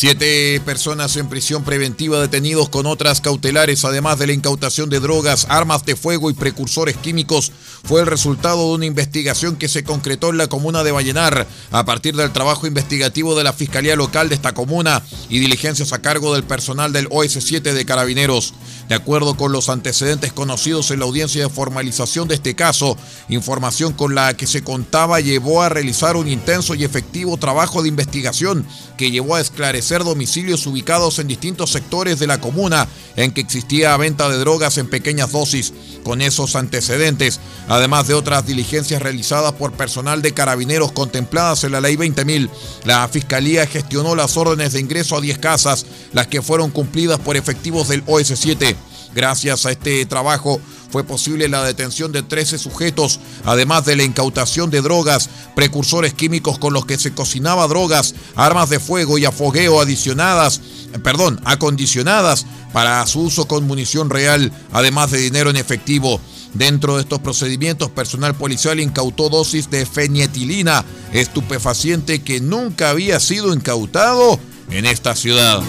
Siete 0.00 0.62
personas 0.64 1.14
en 1.18 1.28
prisión 1.28 1.62
preventiva 1.62 2.18
detenidos 2.22 2.70
con 2.70 2.86
otras 2.86 3.20
cautelares, 3.20 3.84
además 3.84 4.18
de 4.18 4.28
la 4.28 4.32
incautación 4.32 4.88
de 4.88 4.98
drogas, 4.98 5.46
armas 5.50 5.84
de 5.84 5.94
fuego 5.94 6.30
y 6.30 6.32
precursores 6.32 6.96
químicos, 6.96 7.52
fue 7.84 8.00
el 8.00 8.06
resultado 8.06 8.66
de 8.66 8.74
una 8.76 8.86
investigación 8.86 9.56
que 9.56 9.68
se 9.68 9.84
concretó 9.84 10.30
en 10.30 10.38
la 10.38 10.46
comuna 10.46 10.84
de 10.84 10.92
Vallenar 10.92 11.46
a 11.70 11.84
partir 11.84 12.16
del 12.16 12.32
trabajo 12.32 12.66
investigativo 12.66 13.34
de 13.34 13.44
la 13.44 13.52
Fiscalía 13.52 13.94
Local 13.94 14.30
de 14.30 14.36
esta 14.36 14.54
comuna 14.54 15.02
y 15.28 15.38
diligencias 15.38 15.92
a 15.92 16.00
cargo 16.00 16.32
del 16.32 16.44
personal 16.44 16.94
del 16.94 17.10
OS7 17.10 17.60
de 17.60 17.84
Carabineros. 17.84 18.54
De 18.88 18.94
acuerdo 18.94 19.36
con 19.36 19.52
los 19.52 19.68
antecedentes 19.68 20.32
conocidos 20.32 20.90
en 20.90 21.00
la 21.00 21.04
audiencia 21.04 21.42
de 21.42 21.50
formalización 21.50 22.26
de 22.26 22.36
este 22.36 22.54
caso, 22.54 22.96
información 23.28 23.92
con 23.92 24.14
la 24.14 24.34
que 24.34 24.46
se 24.46 24.64
contaba 24.64 25.20
llevó 25.20 25.62
a 25.62 25.68
realizar 25.68 26.16
un 26.16 26.26
intenso 26.26 26.74
y 26.74 26.84
efectivo 26.84 27.36
trabajo 27.36 27.82
de 27.82 27.90
investigación 27.90 28.66
que 28.96 29.10
llevó 29.10 29.36
a 29.36 29.40
esclarecer 29.42 29.89
domicilios 29.98 30.66
ubicados 30.66 31.18
en 31.18 31.26
distintos 31.26 31.70
sectores 31.70 32.18
de 32.18 32.26
la 32.26 32.40
comuna 32.40 32.88
en 33.16 33.32
que 33.32 33.40
existía 33.40 33.96
venta 33.96 34.28
de 34.28 34.38
drogas 34.38 34.78
en 34.78 34.88
pequeñas 34.88 35.32
dosis. 35.32 35.72
Con 36.04 36.22
esos 36.22 36.56
antecedentes, 36.56 37.40
además 37.68 38.06
de 38.06 38.14
otras 38.14 38.46
diligencias 38.46 39.02
realizadas 39.02 39.52
por 39.52 39.72
personal 39.72 40.22
de 40.22 40.32
carabineros 40.32 40.92
contempladas 40.92 41.64
en 41.64 41.72
la 41.72 41.80
ley 41.80 41.96
20.000, 41.96 42.48
la 42.84 43.06
Fiscalía 43.08 43.66
gestionó 43.66 44.14
las 44.14 44.36
órdenes 44.36 44.72
de 44.72 44.80
ingreso 44.80 45.16
a 45.16 45.20
10 45.20 45.38
casas, 45.38 45.84
las 46.12 46.28
que 46.28 46.40
fueron 46.40 46.70
cumplidas 46.70 47.18
por 47.18 47.36
efectivos 47.36 47.88
del 47.88 48.04
OS7. 48.06 48.76
Gracias 49.14 49.66
a 49.66 49.72
este 49.72 50.04
trabajo, 50.06 50.60
fue 50.90 51.04
posible 51.04 51.48
la 51.48 51.64
detención 51.64 52.12
de 52.12 52.22
13 52.22 52.58
sujetos, 52.58 53.20
además 53.44 53.84
de 53.84 53.96
la 53.96 54.02
incautación 54.02 54.70
de 54.70 54.82
drogas, 54.82 55.30
precursores 55.54 56.14
químicos 56.14 56.58
con 56.58 56.72
los 56.72 56.84
que 56.86 56.98
se 56.98 57.12
cocinaba 57.12 57.66
drogas, 57.68 58.14
armas 58.36 58.70
de 58.70 58.80
fuego 58.80 59.18
y 59.18 59.24
afogueo 59.24 59.80
adicionadas, 59.80 60.60
perdón, 61.02 61.40
acondicionadas 61.44 62.46
para 62.72 63.06
su 63.06 63.20
uso 63.20 63.46
con 63.46 63.66
munición 63.66 64.10
real, 64.10 64.52
además 64.72 65.10
de 65.10 65.18
dinero 65.18 65.50
en 65.50 65.56
efectivo. 65.56 66.20
Dentro 66.54 66.96
de 66.96 67.02
estos 67.02 67.20
procedimientos, 67.20 67.90
personal 67.90 68.34
policial 68.34 68.80
incautó 68.80 69.28
dosis 69.28 69.70
de 69.70 69.86
fenietilina, 69.86 70.84
estupefaciente 71.12 72.22
que 72.22 72.40
nunca 72.40 72.90
había 72.90 73.20
sido 73.20 73.54
incautado 73.54 74.40
en 74.70 74.86
esta 74.86 75.14
ciudad. 75.14 75.62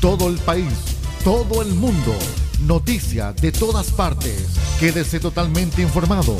Todo 0.00 0.28
el 0.28 0.38
país, 0.38 0.72
todo 1.24 1.60
el 1.60 1.74
mundo, 1.74 2.14
noticias 2.62 3.36
de 3.36 3.52
todas 3.52 3.90
partes. 3.90 4.46
Quédese 4.78 5.20
totalmente 5.20 5.82
informado 5.82 6.36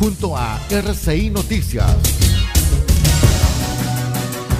junto 0.00 0.36
a 0.36 0.60
RCI 0.68 1.30
Noticias. 1.30 1.94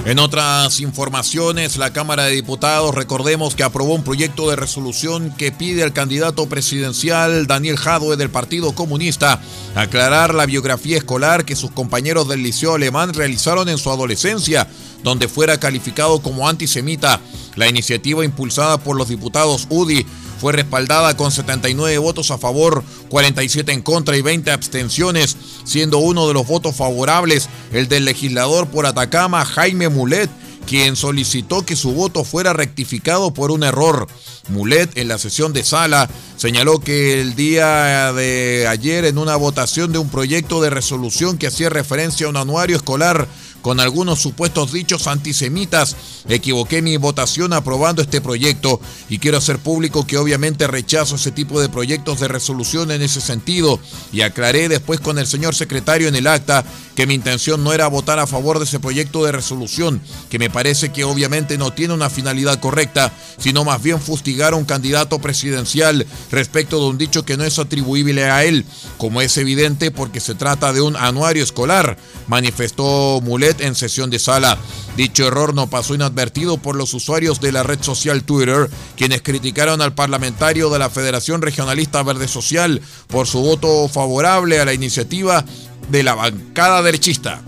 En 0.05 0.19
otras 0.19 0.81
informaciones, 0.81 1.77
la 1.77 1.91
Cámara 1.91 2.25
de 2.25 2.33
Diputados, 2.33 2.93
recordemos 2.93 3.55
que 3.55 3.63
aprobó 3.63 3.95
un 3.95 4.03
proyecto 4.03 4.47
de 4.47 4.55
resolución 4.55 5.33
que 5.35 5.51
pide 5.51 5.81
al 5.81 5.93
candidato 5.93 6.47
presidencial 6.47 7.47
Daniel 7.47 7.75
Jadwe 7.75 8.15
del 8.15 8.29
Partido 8.29 8.75
Comunista 8.75 9.41
aclarar 9.73 10.35
la 10.35 10.45
biografía 10.45 10.97
escolar 10.97 11.43
que 11.43 11.55
sus 11.55 11.71
compañeros 11.71 12.27
del 12.27 12.43
Liceo 12.43 12.75
Alemán 12.75 13.15
realizaron 13.15 13.67
en 13.67 13.79
su 13.79 13.89
adolescencia, 13.89 14.67
donde 15.05 15.27
fuera 15.27 15.59
calificado 15.59 16.19
como 16.19 16.49
antisemita. 16.49 17.21
La 17.55 17.69
iniciativa 17.69 18.25
impulsada 18.25 18.79
por 18.79 18.97
los 18.97 19.07
diputados 19.07 19.67
UDI 19.69 20.03
fue 20.41 20.51
respaldada 20.51 21.15
con 21.15 21.31
79 21.31 21.99
votos 21.99 22.31
a 22.31 22.39
favor, 22.39 22.83
47 23.09 23.71
en 23.71 23.83
contra 23.83 24.17
y 24.17 24.23
20 24.23 24.49
abstenciones, 24.49 25.37
siendo 25.63 25.99
uno 25.99 26.27
de 26.27 26.33
los 26.33 26.47
votos 26.47 26.75
favorables 26.75 27.49
el 27.71 27.87
del 27.87 28.03
legislador 28.03 28.67
por 28.67 28.87
Atacama, 28.87 29.45
Jaime 29.45 29.89
Mulet, 29.89 30.29
quien 30.65 30.95
solicitó 30.95 31.63
que 31.63 31.75
su 31.75 31.91
voto 31.91 32.23
fuera 32.23 32.53
rectificado 32.53 33.31
por 33.31 33.51
un 33.51 33.63
error. 33.63 34.07
Mulet, 34.49 34.97
en 34.97 35.07
la 35.07 35.19
sesión 35.19 35.53
de 35.53 35.63
sala, 35.63 36.09
señaló 36.35 36.79
que 36.79 37.21
el 37.21 37.35
día 37.35 38.11
de 38.11 38.65
ayer, 38.67 39.05
en 39.05 39.19
una 39.19 39.35
votación 39.35 39.91
de 39.91 39.99
un 39.99 40.09
proyecto 40.09 40.61
de 40.63 40.71
resolución 40.71 41.37
que 41.37 41.45
hacía 41.45 41.69
referencia 41.69 42.25
a 42.25 42.31
un 42.31 42.37
anuario 42.37 42.75
escolar 42.75 43.27
con 43.65 43.79
algunos 43.79 44.21
supuestos 44.21 44.73
dichos 44.73 45.07
antisemitas. 45.07 45.95
Equivoqué 46.29 46.83
mi 46.83 46.97
votación 46.97 47.51
aprobando 47.51 48.03
este 48.03 48.21
proyecto 48.21 48.79
y 49.09 49.17
quiero 49.17 49.39
hacer 49.39 49.57
público 49.57 50.05
que 50.05 50.19
obviamente 50.19 50.67
rechazo 50.67 51.15
ese 51.15 51.31
tipo 51.31 51.59
de 51.59 51.67
proyectos 51.67 52.19
de 52.19 52.27
resolución 52.27 52.91
en 52.91 53.01
ese 53.01 53.21
sentido 53.21 53.79
y 54.13 54.21
aclaré 54.21 54.69
después 54.69 54.99
con 54.99 55.17
el 55.17 55.25
señor 55.25 55.55
secretario 55.55 56.07
en 56.07 56.15
el 56.15 56.27
acta 56.27 56.63
que 56.95 57.07
mi 57.07 57.15
intención 57.15 57.63
no 57.63 57.73
era 57.73 57.87
votar 57.87 58.19
a 58.19 58.27
favor 58.27 58.59
de 58.59 58.65
ese 58.65 58.79
proyecto 58.79 59.25
de 59.25 59.31
resolución, 59.31 59.99
que 60.29 60.39
me 60.39 60.51
parece 60.51 60.91
que 60.91 61.03
obviamente 61.03 61.57
no 61.57 61.73
tiene 61.73 61.95
una 61.95 62.11
finalidad 62.11 62.59
correcta, 62.59 63.11
sino 63.39 63.65
más 63.65 63.81
bien 63.81 63.99
fustigar 63.99 64.53
a 64.53 64.57
un 64.57 64.65
candidato 64.65 65.17
presidencial 65.19 66.05
respecto 66.31 66.79
de 66.79 66.85
un 66.85 66.97
dicho 66.99 67.25
que 67.25 67.35
no 67.35 67.43
es 67.43 67.57
atribuible 67.57 68.25
a 68.25 68.45
él, 68.45 68.63
como 68.97 69.21
es 69.21 69.37
evidente 69.37 69.89
porque 69.89 70.19
se 70.19 70.35
trata 70.35 70.71
de 70.71 70.81
un 70.81 70.95
anuario 70.95 71.43
escolar, 71.43 71.97
manifestó 72.27 73.19
Mulet 73.21 73.54
en 73.59 73.75
sesión 73.75 74.09
de 74.09 74.19
sala. 74.19 74.57
Dicho 74.97 75.27
error 75.27 75.53
no 75.53 75.67
pasó 75.67 75.95
inadvertido 75.95 76.57
por 76.57 76.75
los 76.75 76.93
usuarios 76.93 77.41
de 77.41 77.51
la 77.51 77.63
red 77.63 77.81
social 77.81 78.23
Twitter, 78.23 78.69
quienes 78.95 79.21
criticaron 79.21 79.81
al 79.81 79.93
parlamentario 79.93 80.69
de 80.69 80.79
la 80.79 80.89
Federación 80.89 81.41
Regionalista 81.41 82.03
Verde 82.03 82.27
Social 82.27 82.81
por 83.07 83.27
su 83.27 83.41
voto 83.41 83.87
favorable 83.87 84.59
a 84.59 84.65
la 84.65 84.73
iniciativa 84.73 85.43
de 85.89 86.03
la 86.03 86.15
bancada 86.15 86.81
derechista. 86.81 87.41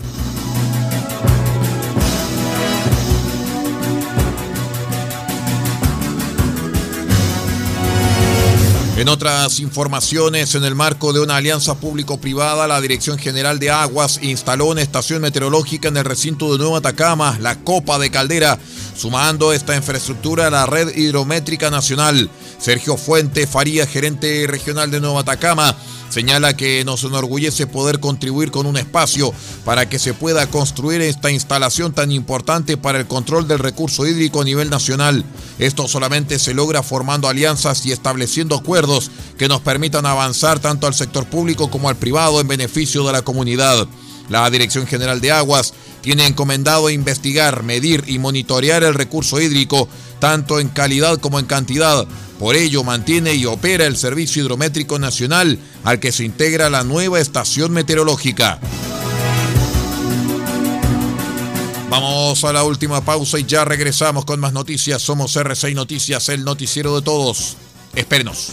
En 8.98 9.08
otras 9.08 9.60
informaciones, 9.60 10.56
en 10.56 10.64
el 10.64 10.74
marco 10.74 11.12
de 11.12 11.20
una 11.20 11.36
alianza 11.36 11.76
público-privada, 11.76 12.66
la 12.66 12.80
Dirección 12.80 13.16
General 13.16 13.60
de 13.60 13.70
Aguas 13.70 14.18
instaló 14.22 14.66
una 14.66 14.82
estación 14.82 15.22
meteorológica 15.22 15.86
en 15.86 15.98
el 15.98 16.04
recinto 16.04 16.50
de 16.50 16.58
Nueva 16.58 16.78
Atacama, 16.78 17.38
la 17.40 17.54
Copa 17.54 18.00
de 18.00 18.10
Caldera, 18.10 18.58
sumando 18.96 19.52
esta 19.52 19.76
infraestructura 19.76 20.48
a 20.48 20.50
la 20.50 20.66
red 20.66 20.96
hidrométrica 20.96 21.70
nacional. 21.70 22.28
Sergio 22.58 22.96
Fuente 22.96 23.46
Faría, 23.46 23.86
gerente 23.86 24.44
regional 24.48 24.90
de 24.90 24.98
Nueva 24.98 25.20
Atacama, 25.20 25.76
señala 26.18 26.56
que 26.56 26.84
nos 26.84 27.04
enorgullece 27.04 27.68
poder 27.68 28.00
contribuir 28.00 28.50
con 28.50 28.66
un 28.66 28.76
espacio 28.76 29.32
para 29.64 29.88
que 29.88 30.00
se 30.00 30.14
pueda 30.14 30.48
construir 30.48 31.00
esta 31.00 31.30
instalación 31.30 31.92
tan 31.92 32.10
importante 32.10 32.76
para 32.76 32.98
el 32.98 33.06
control 33.06 33.46
del 33.46 33.60
recurso 33.60 34.04
hídrico 34.04 34.40
a 34.40 34.44
nivel 34.44 34.68
nacional. 34.68 35.24
Esto 35.60 35.86
solamente 35.86 36.40
se 36.40 36.54
logra 36.54 36.82
formando 36.82 37.28
alianzas 37.28 37.86
y 37.86 37.92
estableciendo 37.92 38.56
acuerdos 38.56 39.12
que 39.38 39.46
nos 39.46 39.60
permitan 39.60 40.06
avanzar 40.06 40.58
tanto 40.58 40.88
al 40.88 40.94
sector 40.94 41.24
público 41.24 41.70
como 41.70 41.88
al 41.88 41.94
privado 41.94 42.40
en 42.40 42.48
beneficio 42.48 43.06
de 43.06 43.12
la 43.12 43.22
comunidad. 43.22 43.86
La 44.28 44.50
Dirección 44.50 44.88
General 44.88 45.20
de 45.20 45.30
Aguas 45.30 45.72
tiene 46.00 46.26
encomendado 46.26 46.90
investigar, 46.90 47.62
medir 47.62 48.02
y 48.08 48.18
monitorear 48.18 48.82
el 48.82 48.94
recurso 48.94 49.40
hídrico, 49.40 49.88
tanto 50.18 50.60
en 50.60 50.68
calidad 50.68 51.18
como 51.18 51.38
en 51.38 51.46
cantidad. 51.46 52.06
Por 52.38 52.54
ello, 52.54 52.84
mantiene 52.84 53.34
y 53.34 53.46
opera 53.46 53.86
el 53.86 53.96
Servicio 53.96 54.42
Hidrométrico 54.42 54.98
Nacional, 54.98 55.58
al 55.84 55.98
que 55.98 56.12
se 56.12 56.24
integra 56.24 56.70
la 56.70 56.84
nueva 56.84 57.20
estación 57.20 57.72
meteorológica. 57.72 58.60
Vamos 61.90 62.44
a 62.44 62.52
la 62.52 62.64
última 62.64 63.00
pausa 63.00 63.38
y 63.38 63.44
ya 63.44 63.64
regresamos 63.64 64.24
con 64.24 64.38
más 64.38 64.52
noticias. 64.52 65.02
Somos 65.02 65.34
RCI 65.34 65.74
Noticias, 65.74 66.28
el 66.28 66.44
noticiero 66.44 66.94
de 66.94 67.02
todos. 67.02 67.56
Espérenos. 67.94 68.52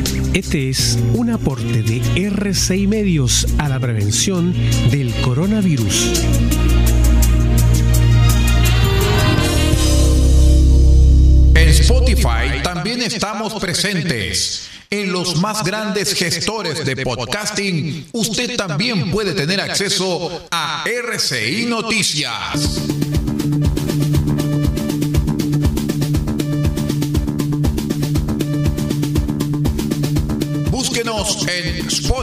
Este 0.33 0.69
es 0.69 0.97
un 1.13 1.29
aporte 1.29 1.83
de 1.83 2.01
R6 2.15 2.87
Medios 2.87 3.45
a 3.57 3.67
la 3.67 3.81
prevención 3.81 4.53
del 4.89 5.13
coronavirus. 5.15 6.23
En 11.53 11.67
Spotify 11.67 12.63
también 12.63 13.01
estamos 13.01 13.55
presentes. 13.55 14.69
En 14.89 15.11
los 15.11 15.35
más 15.41 15.65
grandes 15.65 16.13
gestores 16.13 16.85
de 16.85 16.95
podcasting, 17.03 18.07
usted 18.13 18.55
también 18.55 19.11
puede 19.11 19.33
tener 19.33 19.59
acceso 19.59 20.45
a 20.49 20.85
RCI 20.85 21.65
Noticias. 21.65 23.00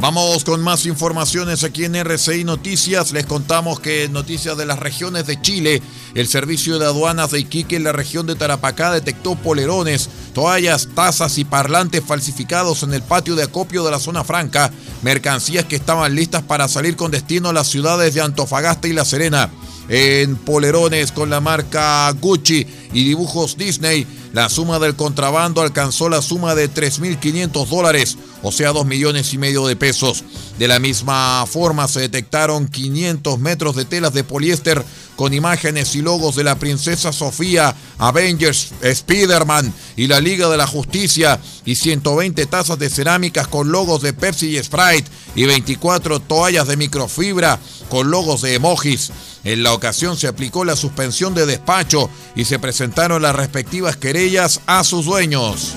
Vamos 0.00 0.44
con 0.44 0.62
más 0.62 0.86
informaciones 0.86 1.64
aquí 1.64 1.84
en 1.84 1.96
RCI 1.96 2.44
Noticias. 2.44 3.10
Les 3.10 3.26
contamos 3.26 3.80
que 3.80 4.04
en 4.04 4.12
noticias 4.12 4.56
de 4.56 4.64
las 4.64 4.78
regiones 4.78 5.26
de 5.26 5.42
Chile, 5.42 5.82
el 6.14 6.28
servicio 6.28 6.78
de 6.78 6.86
aduanas 6.86 7.32
de 7.32 7.40
Iquique 7.40 7.74
en 7.74 7.82
la 7.82 7.90
región 7.90 8.24
de 8.24 8.36
Tarapacá 8.36 8.92
detectó 8.92 9.34
polerones, 9.34 10.08
toallas, 10.34 10.88
tazas 10.94 11.36
y 11.38 11.44
parlantes 11.44 12.04
falsificados 12.04 12.84
en 12.84 12.94
el 12.94 13.02
patio 13.02 13.34
de 13.34 13.42
acopio 13.42 13.84
de 13.84 13.90
la 13.90 13.98
zona 13.98 14.22
franca, 14.22 14.70
mercancías 15.02 15.64
que 15.64 15.74
estaban 15.74 16.14
listas 16.14 16.44
para 16.44 16.68
salir 16.68 16.94
con 16.94 17.10
destino 17.10 17.48
a 17.48 17.52
las 17.52 17.66
ciudades 17.66 18.14
de 18.14 18.20
Antofagasta 18.20 18.86
y 18.86 18.92
La 18.92 19.04
Serena. 19.04 19.50
En 19.88 20.36
polerones 20.36 21.10
con 21.10 21.28
la 21.28 21.40
marca 21.40 22.08
Gucci 22.20 22.64
y 22.92 23.04
dibujos 23.04 23.56
Disney, 23.56 24.06
la 24.32 24.48
suma 24.48 24.78
del 24.78 24.96
contrabando 24.96 25.60
alcanzó 25.60 26.08
la 26.08 26.22
suma 26.22 26.54
de 26.54 26.70
3.500 26.70 27.66
dólares, 27.66 28.18
o 28.42 28.52
sea, 28.52 28.72
2 28.72 28.86
millones 28.86 29.32
y 29.32 29.38
medio 29.38 29.66
de 29.66 29.76
pesos. 29.76 30.24
De 30.58 30.68
la 30.68 30.78
misma 30.78 31.44
forma, 31.46 31.88
se 31.88 32.00
detectaron 32.00 32.68
500 32.68 33.38
metros 33.38 33.76
de 33.76 33.84
telas 33.84 34.12
de 34.12 34.24
poliéster 34.24 34.84
con 35.16 35.34
imágenes 35.34 35.94
y 35.96 36.02
logos 36.02 36.36
de 36.36 36.44
la 36.44 36.58
princesa 36.58 37.12
Sofía, 37.12 37.74
Avengers, 37.98 38.72
Spider-Man 38.80 39.72
y 39.96 40.06
la 40.06 40.20
Liga 40.20 40.48
de 40.48 40.56
la 40.56 40.66
Justicia, 40.66 41.40
y 41.64 41.74
120 41.74 42.46
tazas 42.46 42.78
de 42.78 42.88
cerámicas 42.88 43.48
con 43.48 43.70
logos 43.70 44.02
de 44.02 44.12
Pepsi 44.12 44.56
y 44.56 44.62
Sprite, 44.62 45.10
y 45.34 45.44
24 45.44 46.20
toallas 46.20 46.68
de 46.68 46.76
microfibra 46.76 47.58
con 47.88 48.10
logos 48.10 48.42
de 48.42 48.54
emojis. 48.54 49.10
En 49.44 49.62
la 49.62 49.72
ocasión 49.72 50.16
se 50.16 50.28
aplicó 50.28 50.64
la 50.64 50.76
suspensión 50.76 51.34
de 51.34 51.46
despacho 51.46 52.10
y 52.34 52.44
se 52.44 52.58
presentaron 52.58 53.22
las 53.22 53.34
respectivas 53.34 53.96
querellas 53.96 54.60
a 54.66 54.84
sus 54.84 55.06
dueños. 55.06 55.74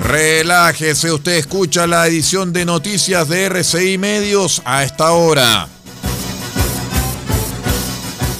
Relájese, 0.00 1.12
usted 1.12 1.32
escucha 1.32 1.86
la 1.86 2.06
edición 2.06 2.52
de 2.52 2.64
noticias 2.64 3.28
de 3.28 3.46
RCI 3.46 3.98
Medios 3.98 4.62
a 4.64 4.84
esta 4.84 5.12
hora. 5.12 5.68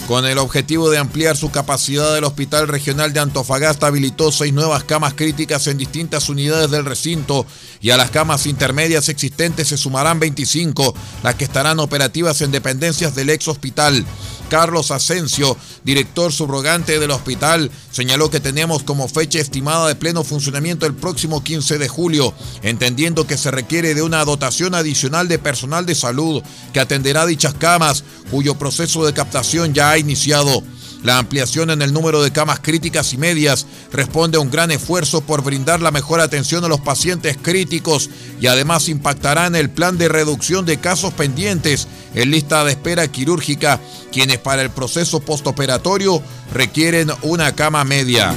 Con 0.07 0.27
el 0.27 0.37
objetivo 0.37 0.91
de 0.91 0.99
ampliar 0.99 1.35
su 1.35 1.51
capacidad, 1.51 2.19
el 2.19 2.25
Hospital 2.25 2.69
Regional 2.69 3.15
de 3.15 3.21
Antofagasta 3.21 3.87
habilitó 3.87 4.31
seis 4.31 4.53
nuevas 4.53 4.85
camas 4.85 5.15
críticas 5.15 5.67
en 5.67 5.79
distintas 5.79 6.29
unidades 6.29 6.71
del 6.71 6.85
recinto 6.85 7.47
y 7.81 7.89
a 7.89 7.97
las 7.97 8.11
camas 8.11 8.45
intermedias 8.45 9.09
existentes 9.09 9.69
se 9.69 9.79
sumarán 9.79 10.21
25, 10.21 10.95
las 11.23 11.37
que 11.37 11.45
estarán 11.45 11.81
operativas 11.81 12.43
en 12.43 12.51
dependencias 12.51 13.15
del 13.15 13.31
ex 13.31 13.49
hospital. 13.49 14.05
Carlos 14.49 14.91
Asensio, 14.91 15.57
director 15.85 16.33
subrogante 16.33 16.99
del 16.99 17.11
hospital, 17.11 17.71
señaló 17.91 18.31
que 18.31 18.41
tenemos 18.41 18.83
como 18.83 19.09
fecha 19.09 19.39
estimada 19.39 19.89
de 19.89 19.95
pleno 19.95 20.25
funcionamiento 20.25 20.87
el 20.87 20.95
próximo 20.95 21.43
15 21.43 21.79
de 21.79 21.89
julio, 21.89 22.35
entendiendo 22.63 23.27
que 23.27 23.37
se 23.37 23.51
requiere 23.51 23.95
de 23.95 24.03
una 24.03 24.25
dotación 24.25 24.75
adicional 24.75 25.29
de 25.29 25.39
personal 25.39 25.87
de 25.87 25.95
salud 25.95 26.43
que 26.73 26.81
atenderá 26.81 27.27
dichas 27.27 27.55
camas, 27.55 28.05
cuyo 28.31 28.57
proceso 28.57 29.05
de 29.05 29.13
captación 29.13 29.75
ya 29.75 29.91
ha 29.91 29.99
iniciado. 29.99 30.63
La 31.05 31.19
ampliación 31.19 31.69
en 31.69 31.83
el 31.83 31.93
número 31.93 32.23
de 32.23 32.33
camas 32.33 32.61
críticas 32.61 33.13
y 33.13 33.19
medias 33.19 33.67
responde 33.93 34.39
a 34.39 34.41
un 34.41 34.51
gran 34.51 34.71
esfuerzo 34.71 35.21
por 35.21 35.45
brindar 35.45 35.83
la 35.83 35.91
mejor 35.91 36.21
atención 36.21 36.65
a 36.65 36.69
los 36.69 36.81
pacientes 36.81 37.37
críticos 37.41 38.09
y 38.41 38.47
además 38.47 38.89
impactará 38.89 39.47
en 39.47 39.55
el 39.55 39.69
plan 39.69 39.99
de 39.99 40.09
reducción 40.09 40.65
de 40.65 40.79
casos 40.79 41.13
pendientes 41.13 41.89
en 42.15 42.31
lista 42.31 42.65
de 42.65 42.71
espera 42.73 43.07
quirúrgica, 43.07 43.81
quienes 44.11 44.39
para 44.39 44.63
el 44.63 44.71
proceso 44.71 45.21
postoperatorio 45.21 46.23
requieren 46.55 47.13
una 47.21 47.55
cama 47.55 47.85
media. 47.85 48.35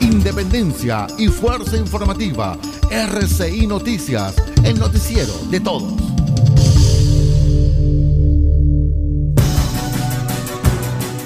independencia 0.00 1.06
y 1.18 1.28
fuerza 1.28 1.76
informativa. 1.76 2.56
RCI 2.90 3.66
Noticias, 3.66 4.34
el 4.62 4.78
noticiero 4.78 5.34
de 5.50 5.60
todos. 5.60 6.13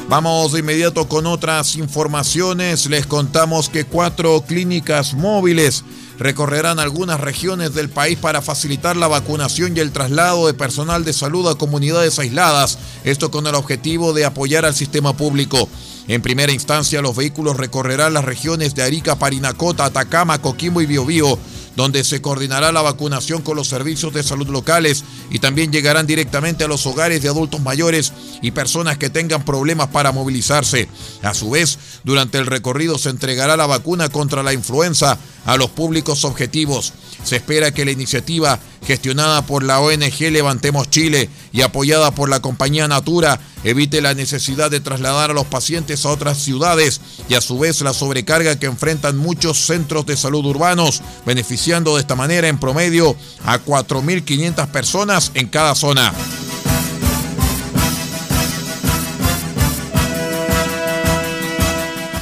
Vamos 0.08 0.52
de 0.52 0.60
inmediato 0.60 1.06
con 1.06 1.26
otras 1.26 1.76
informaciones. 1.76 2.86
Les 2.86 3.06
contamos 3.06 3.68
que 3.68 3.84
cuatro 3.84 4.40
clínicas 4.40 5.12
móviles 5.12 5.84
recorrerán 6.18 6.78
algunas 6.78 7.20
regiones 7.20 7.74
del 7.74 7.90
país 7.90 8.16
para 8.16 8.40
facilitar 8.40 8.96
la 8.96 9.06
vacunación 9.06 9.76
y 9.76 9.80
el 9.80 9.92
traslado 9.92 10.46
de 10.46 10.54
personal 10.54 11.04
de 11.04 11.12
salud 11.12 11.46
a 11.46 11.56
comunidades 11.56 12.18
aisladas, 12.18 12.78
esto 13.04 13.30
con 13.30 13.46
el 13.46 13.54
objetivo 13.54 14.14
de 14.14 14.24
apoyar 14.24 14.64
al 14.64 14.74
sistema 14.74 15.14
público. 15.14 15.68
En 16.08 16.22
primera 16.22 16.52
instancia, 16.52 17.02
los 17.02 17.14
vehículos 17.14 17.58
recorrerán 17.58 18.14
las 18.14 18.24
regiones 18.24 18.74
de 18.74 18.84
Arica, 18.84 19.18
Parinacota, 19.18 19.84
Atacama, 19.84 20.40
Coquimbo 20.40 20.80
y 20.80 20.86
Biobío 20.86 21.38
donde 21.78 22.02
se 22.02 22.20
coordinará 22.20 22.72
la 22.72 22.82
vacunación 22.82 23.40
con 23.40 23.54
los 23.54 23.68
servicios 23.68 24.12
de 24.12 24.24
salud 24.24 24.48
locales 24.48 25.04
y 25.30 25.38
también 25.38 25.70
llegarán 25.70 26.08
directamente 26.08 26.64
a 26.64 26.66
los 26.66 26.84
hogares 26.86 27.22
de 27.22 27.28
adultos 27.28 27.60
mayores 27.60 28.12
y 28.42 28.50
personas 28.50 28.98
que 28.98 29.10
tengan 29.10 29.44
problemas 29.44 29.86
para 29.86 30.10
movilizarse. 30.10 30.88
A 31.22 31.34
su 31.34 31.50
vez, 31.50 31.78
durante 32.02 32.38
el 32.38 32.46
recorrido 32.46 32.98
se 32.98 33.10
entregará 33.10 33.56
la 33.56 33.66
vacuna 33.66 34.08
contra 34.08 34.42
la 34.42 34.52
influenza 34.52 35.20
a 35.48 35.56
los 35.56 35.70
públicos 35.70 36.26
objetivos. 36.26 36.92
Se 37.24 37.36
espera 37.36 37.72
que 37.72 37.86
la 37.86 37.90
iniciativa, 37.90 38.60
gestionada 38.86 39.46
por 39.46 39.62
la 39.62 39.80
ONG 39.80 40.30
Levantemos 40.30 40.90
Chile 40.90 41.30
y 41.52 41.62
apoyada 41.62 42.10
por 42.10 42.28
la 42.28 42.40
compañía 42.40 42.86
Natura, 42.86 43.40
evite 43.64 44.02
la 44.02 44.12
necesidad 44.12 44.70
de 44.70 44.80
trasladar 44.80 45.30
a 45.30 45.34
los 45.34 45.46
pacientes 45.46 46.04
a 46.04 46.10
otras 46.10 46.36
ciudades 46.36 47.00
y 47.30 47.34
a 47.34 47.40
su 47.40 47.58
vez 47.58 47.80
la 47.80 47.94
sobrecarga 47.94 48.58
que 48.58 48.66
enfrentan 48.66 49.16
muchos 49.16 49.56
centros 49.56 50.04
de 50.04 50.18
salud 50.18 50.44
urbanos, 50.44 51.00
beneficiando 51.24 51.94
de 51.94 52.02
esta 52.02 52.14
manera 52.14 52.48
en 52.48 52.60
promedio 52.60 53.16
a 53.42 53.58
4.500 53.58 54.68
personas 54.68 55.30
en 55.32 55.48
cada 55.48 55.74
zona. 55.74 56.12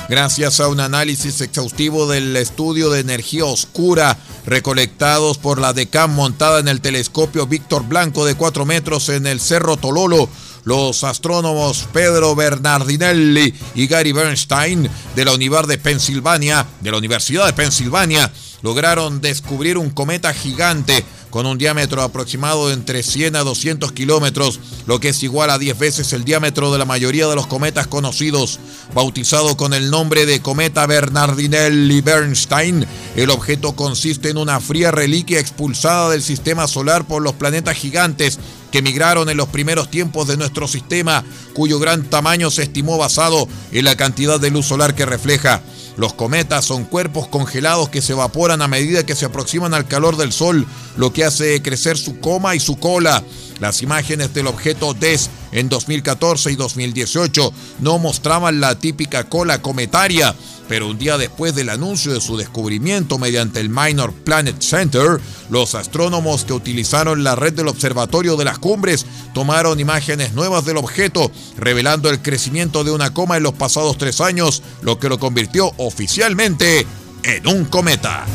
Gracias 0.08 0.60
a 0.60 0.68
un 0.68 0.80
análisis 0.80 1.40
exhaustivo 1.40 2.06
del 2.06 2.36
estudio 2.36 2.90
de 2.90 3.00
energía 3.00 3.44
oscura 3.44 4.16
recolectados 4.46 5.38
por 5.38 5.60
la 5.60 5.72
DECAM 5.72 6.14
montada 6.14 6.60
en 6.60 6.68
el 6.68 6.80
telescopio 6.80 7.46
Víctor 7.46 7.84
Blanco 7.84 8.24
de 8.24 8.34
4 8.34 8.64
metros 8.64 9.08
en 9.08 9.26
el 9.26 9.40
Cerro 9.40 9.76
Tololo. 9.76 10.28
Los 10.64 11.04
astrónomos 11.04 11.86
Pedro 11.92 12.34
Bernardinelli 12.34 13.54
y 13.76 13.86
Gary 13.86 14.12
Bernstein 14.12 14.88
de 15.14 15.24
la 15.24 15.32
Universidad 15.32 15.68
de 15.68 15.78
Pensilvania, 15.78 16.66
de 16.80 16.90
la 16.90 16.98
Universidad 16.98 17.46
de 17.46 17.52
Pensilvania, 17.52 18.32
lograron 18.62 19.20
descubrir 19.20 19.78
un 19.78 19.90
cometa 19.90 20.34
gigante 20.34 21.04
con 21.36 21.44
un 21.44 21.58
diámetro 21.58 22.00
aproximado 22.00 22.68
de 22.68 22.72
entre 22.72 23.02
100 23.02 23.36
a 23.36 23.40
200 23.40 23.92
kilómetros, 23.92 24.58
lo 24.86 25.00
que 25.00 25.10
es 25.10 25.22
igual 25.22 25.50
a 25.50 25.58
10 25.58 25.78
veces 25.78 26.14
el 26.14 26.24
diámetro 26.24 26.72
de 26.72 26.78
la 26.78 26.86
mayoría 26.86 27.26
de 27.26 27.34
los 27.34 27.46
cometas 27.46 27.86
conocidos. 27.86 28.58
Bautizado 28.94 29.54
con 29.54 29.74
el 29.74 29.90
nombre 29.90 30.24
de 30.24 30.40
cometa 30.40 30.86
Bernardinelli-Bernstein, 30.86 32.86
el 33.16 33.28
objeto 33.28 33.76
consiste 33.76 34.30
en 34.30 34.38
una 34.38 34.60
fría 34.60 34.92
reliquia 34.92 35.38
expulsada 35.38 36.08
del 36.08 36.22
sistema 36.22 36.66
solar 36.66 37.06
por 37.06 37.20
los 37.20 37.34
planetas 37.34 37.76
gigantes 37.76 38.38
que 38.72 38.80
migraron 38.80 39.28
en 39.28 39.36
los 39.36 39.48
primeros 39.48 39.90
tiempos 39.90 40.26
de 40.28 40.38
nuestro 40.38 40.66
sistema, 40.66 41.22
cuyo 41.52 41.78
gran 41.78 42.04
tamaño 42.04 42.50
se 42.50 42.62
estimó 42.62 42.96
basado 42.96 43.46
en 43.72 43.84
la 43.84 43.94
cantidad 43.94 44.40
de 44.40 44.50
luz 44.50 44.64
solar 44.64 44.94
que 44.94 45.04
refleja. 45.04 45.60
Los 45.96 46.12
cometas 46.12 46.64
son 46.64 46.84
cuerpos 46.84 47.26
congelados 47.26 47.88
que 47.88 48.02
se 48.02 48.12
evaporan 48.12 48.60
a 48.60 48.68
medida 48.68 49.06
que 49.06 49.14
se 49.14 49.24
aproximan 49.24 49.72
al 49.72 49.88
calor 49.88 50.16
del 50.16 50.32
Sol, 50.32 50.66
lo 50.96 51.12
que 51.12 51.24
hace 51.24 51.62
crecer 51.62 51.96
su 51.96 52.20
coma 52.20 52.54
y 52.54 52.60
su 52.60 52.78
cola. 52.78 53.22
Las 53.60 53.80
imágenes 53.80 54.34
del 54.34 54.46
objeto 54.46 54.92
DES 54.92 55.30
en 55.52 55.70
2014 55.70 56.52
y 56.52 56.56
2018 56.56 57.52
no 57.80 57.98
mostraban 57.98 58.60
la 58.60 58.78
típica 58.78 59.24
cola 59.24 59.62
cometaria, 59.62 60.34
pero 60.68 60.88
un 60.88 60.98
día 60.98 61.18
después 61.18 61.54
del 61.54 61.68
anuncio 61.68 62.12
de 62.12 62.20
su 62.20 62.36
descubrimiento 62.36 63.18
mediante 63.18 63.60
el 63.60 63.68
Minor 63.68 64.12
Planet 64.12 64.60
Center, 64.60 65.20
los 65.50 65.74
astrónomos 65.74 66.44
que 66.44 66.52
utilizaron 66.52 67.24
la 67.24 67.36
red 67.36 67.52
del 67.52 67.68
Observatorio 67.68 68.36
de 68.36 68.44
las 68.44 68.58
Cumbres 68.58 69.06
tomaron 69.34 69.80
imágenes 69.80 70.32
nuevas 70.32 70.64
del 70.64 70.76
objeto, 70.76 71.30
revelando 71.56 72.10
el 72.10 72.22
crecimiento 72.22 72.84
de 72.84 72.90
una 72.90 73.12
coma 73.12 73.36
en 73.36 73.42
los 73.42 73.54
pasados 73.54 73.98
tres 73.98 74.20
años, 74.20 74.62
lo 74.82 74.98
que 74.98 75.08
lo 75.08 75.18
convirtió 75.18 75.72
oficialmente 75.76 76.86
en 77.22 77.46
un 77.46 77.64
cometa. 77.64 78.26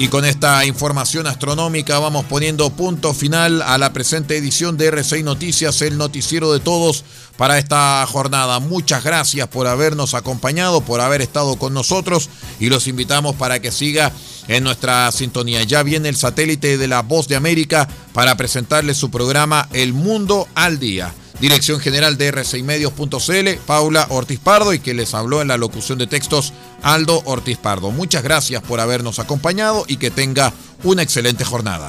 Y 0.00 0.08
con 0.08 0.24
esta 0.24 0.64
información 0.64 1.26
astronómica 1.26 1.98
vamos 1.98 2.24
poniendo 2.24 2.70
punto 2.70 3.12
final 3.12 3.60
a 3.60 3.76
la 3.76 3.92
presente 3.92 4.34
edición 4.34 4.78
de 4.78 4.90
R6 4.90 5.22
Noticias, 5.24 5.82
el 5.82 5.98
noticiero 5.98 6.54
de 6.54 6.58
todos 6.58 7.04
para 7.36 7.58
esta 7.58 8.06
jornada. 8.06 8.60
Muchas 8.60 9.04
gracias 9.04 9.46
por 9.48 9.66
habernos 9.66 10.14
acompañado, 10.14 10.80
por 10.80 11.02
haber 11.02 11.20
estado 11.20 11.56
con 11.56 11.74
nosotros 11.74 12.30
y 12.58 12.70
los 12.70 12.86
invitamos 12.86 13.36
para 13.36 13.60
que 13.60 13.70
siga 13.70 14.10
en 14.48 14.64
nuestra 14.64 15.12
sintonía. 15.12 15.64
Ya 15.64 15.82
viene 15.82 16.08
el 16.08 16.16
satélite 16.16 16.78
de 16.78 16.88
la 16.88 17.02
Voz 17.02 17.28
de 17.28 17.36
América 17.36 17.86
para 18.14 18.38
presentarles 18.38 18.96
su 18.96 19.10
programa 19.10 19.68
El 19.70 19.92
Mundo 19.92 20.48
al 20.54 20.78
Día. 20.78 21.12
Dirección 21.40 21.80
General 21.80 22.18
de 22.18 22.34
R6medios.cl, 22.34 23.60
Paula 23.66 24.06
Ortiz 24.10 24.38
Pardo, 24.38 24.74
y 24.74 24.78
que 24.78 24.92
les 24.92 25.14
habló 25.14 25.40
en 25.40 25.48
la 25.48 25.56
locución 25.56 25.98
de 25.98 26.06
textos 26.06 26.52
Aldo 26.82 27.22
Ortiz 27.24 27.56
Pardo. 27.56 27.90
Muchas 27.90 28.22
gracias 28.22 28.62
por 28.62 28.78
habernos 28.78 29.18
acompañado 29.18 29.84
y 29.88 29.96
que 29.96 30.10
tenga 30.10 30.52
una 30.84 31.02
excelente 31.02 31.44
jornada. 31.44 31.88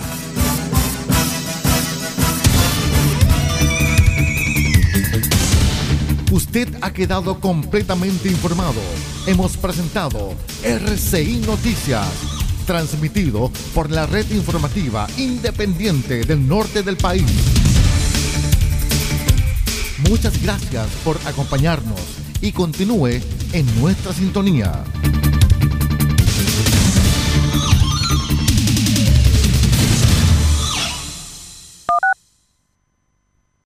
Usted 6.31 6.69
ha 6.79 6.93
quedado 6.93 7.41
completamente 7.41 8.29
informado. 8.29 8.79
Hemos 9.27 9.57
presentado 9.57 10.33
RCI 10.63 11.43
Noticias, 11.45 12.07
transmitido 12.65 13.51
por 13.75 13.91
la 13.91 14.05
red 14.05 14.29
informativa 14.31 15.07
independiente 15.17 16.23
del 16.23 16.47
norte 16.47 16.83
del 16.83 16.95
país. 16.95 17.25
Muchas 20.09 20.41
gracias 20.41 20.87
por 21.03 21.17
acompañarnos 21.25 21.99
y 22.41 22.51
continúe 22.51 23.21
en 23.53 23.81
nuestra 23.81 24.13
sintonía. 24.13 24.83